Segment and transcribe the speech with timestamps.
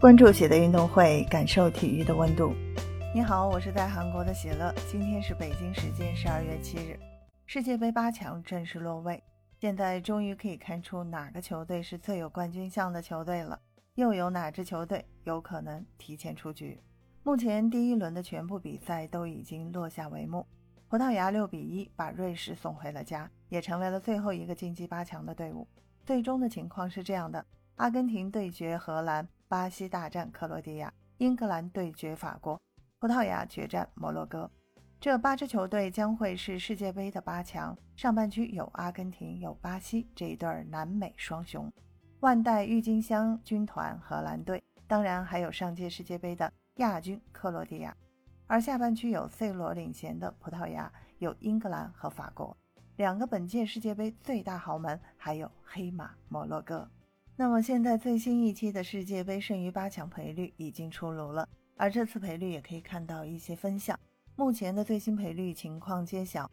[0.00, 2.54] 关注喜的运动会，感受体育的温度。
[3.14, 4.72] 你好，我是在韩国的喜乐。
[4.90, 6.98] 今天是北京时间十二月七日，
[7.44, 9.22] 世界杯八强正式落位。
[9.60, 13.60] 现在终于可以看出哪个球队是最有冠军相的球队了，
[13.96, 16.80] 又有哪支球队有可能提前出局。
[17.22, 20.46] 目前第一轮的全部比赛都已经落下帷幕，
[20.88, 25.68] 葡萄牙六比一把瑞士送回了家，也成为了最后一个晋级八强的队伍。
[26.06, 27.44] 最终的情况是这样的：
[27.76, 29.28] 阿根廷对决荷兰。
[29.50, 32.56] 巴西大战克罗地亚，英格兰对决法国，
[33.00, 34.48] 葡萄牙决战摩洛哥。
[35.00, 37.76] 这八支球队将会是世界杯的八强。
[37.96, 41.68] 上半区有阿根廷，有巴西这一对南美双雄，
[42.20, 47.96] 万代郁金香军团荷兰队，当然还有上届世界杯的亚军克罗地亚。
[48.46, 52.56] 而下半区有 C 罗领衔的葡萄牙，有英格兰和法国，
[52.98, 56.88] 两个本届世界杯最大豪门，还有黑马摩洛哥。
[57.40, 63.98] 那么现在最新一期的世界杯剩余八强赔率已经出炉了，而这次赔率也可以看到一些分项。
[64.36, 66.50] 目前的最新赔率情况揭晓：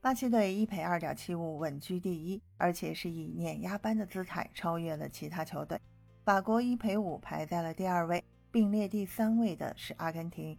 [0.00, 5.76] 巴西队一赔二点七五，稳居第一，而且是以碾压般的姿态超越了其他球队。
[6.24, 10.56] 法国一赔五，排在了第二位，并列第三位的是阿根廷。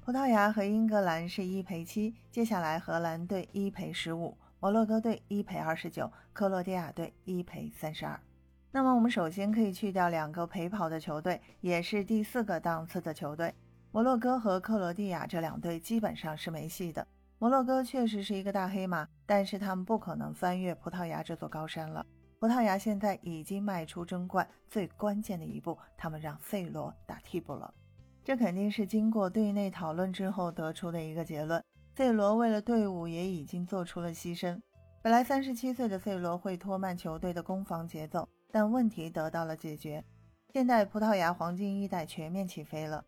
[0.00, 8.18] 葡萄牙和英格兰是一赔七，接下来荷兰队一赔十五，摩洛哥队一赔二十九，克罗地亚队一赔三十二。
[8.74, 13.54] 那么我们首先可以去掉两个陪跑的球队，也是第四个档次的球队，
[13.90, 17.06] 摩洛哥和克罗地亚这两队基本上是没戏的。
[17.38, 22.04] 摩洛哥确实是一个大黑马，但是他们不可能翻越葡萄牙这座高山了。
[22.40, 27.72] 葡萄牙现在已经迈出争冠最关键的一步，他们让 C 罗打替补了，
[28.24, 31.62] 这肯定是经过队内讨论之后得出的一个结论。
[31.94, 34.58] C 罗为了队伍也已经做出了牺牲。
[35.02, 38.26] 本来三十七岁的 C 罗会拖慢球队的攻防节奏。
[38.52, 40.04] 但问题得到了解决，
[40.52, 43.02] 现在葡萄牙黄金一代全面起飞了，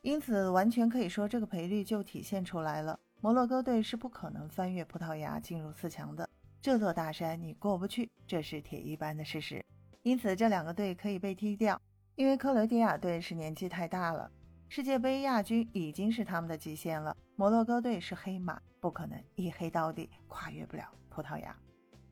[0.00, 2.98] 因此完全可以说这个赔率就体现出来了。
[3.20, 6.26] 摩洛哥队是不可能翻越葡萄牙进入四强的，
[6.62, 9.62] 这座大山你过不去，这是铁一般的事实。
[10.02, 11.78] 因此这两个队可以被踢掉，
[12.14, 14.30] 因为克罗地亚队是年纪太大了，
[14.70, 17.14] 世界杯亚军已经是他们的极限了。
[17.34, 21.54] 摩洛哥队是黑马，不可能一黑到底，跨越不了葡萄牙。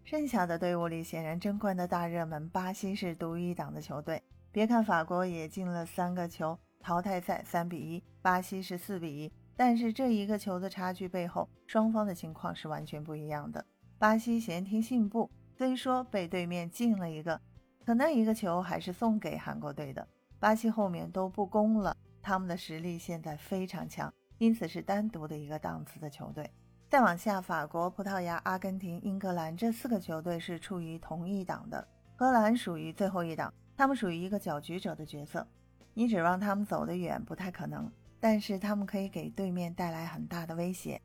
[0.05, 4.23] 剩下的队伍里，显然争冠的大热门巴西是独一档的球队。
[4.53, 13.65] 别看法国也进了三个球，淘汰赛三比一，巴西是四比一，但是这一个球的差距背后，双方的情况是完全不一样的。
[13.99, 17.41] 巴西闲庭信步，虽说被对面进了一个，
[17.87, 20.07] 可那一个球还是送给韩国队的。
[20.39, 26.51] 巴西后面都不攻了，他们的实力现在非常强，因此是单独的一个档次的球队。
[26.89, 35.45] 再往下，法国、葡萄牙、阿根廷、英格兰这四个球队是处于同一档的，荷兰属于最后一档，他们属于一个搅局者的角色。
[35.93, 37.91] 你指望他们走得远不太可能，
[38.21, 41.01] 但是他们可以给对面带来很大的威胁。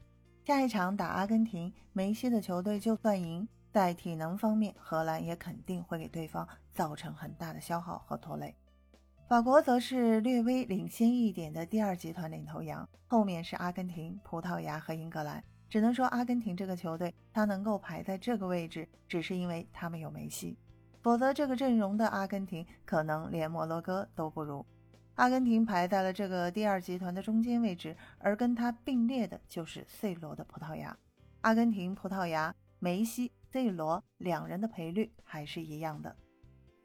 [0.45, 8.55] 下一场打阿根廷，梅西的球队就算赢，在体能方面，荷兰也肯定会给对方造成很大的消耗和拖累。
[9.27, 15.43] 法国则是略微领先一点的第二集团领头羊，后面是阿根廷、葡萄牙和英格兰。
[15.69, 20.57] 只能说，阿根廷这个球队，他能够排在这个位置，只是因为他们有梅西，
[21.01, 24.65] 否则这个阵容的阿根廷可能连摩洛哥都不如。
[25.15, 30.97] 阿根廷排在了这个第二集团的中间位置，而跟他并列的就是 C 罗的葡萄牙。
[31.41, 36.15] 阿根廷、葡萄牙、梅西、C 罗两人的赔率还是一样的，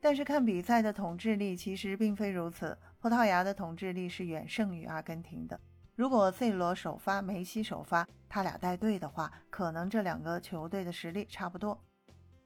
[0.00, 5.58] 但是看比赛的统治力其实并非如此，葡萄牙的统治力是远胜于阿根廷的。
[5.96, 11.80] 如果 C 罗首发，梅西首发，他俩带队的话，可能这两个球队的实力差不多。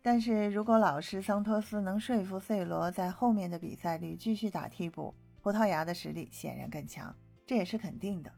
[0.03, 7.14] 但是如果老师桑托斯能说服 C 罗在后面的比赛里继续打替补，葡萄牙的实力显然更强，
[7.47, 8.31] 这也是肯定的。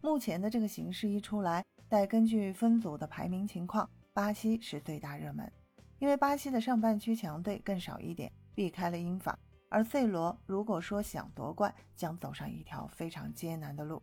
[0.00, 5.52] 目前的这个形势一出来，再根据分组的排名情况，巴西是最大热门，
[5.98, 9.38] 因为巴西的上半区强队更少一点，避开了英法。
[9.68, 14.02] 而 C 罗如果说想夺冠，将走上一条非常艰难的路。